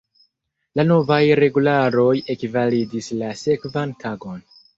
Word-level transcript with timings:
La 0.79 0.85
novaj 0.91 1.19
regularoj 1.39 2.07
ekvalidis 2.37 3.11
la 3.21 3.31
sekvan 3.45 3.95
tagon. 4.07 4.43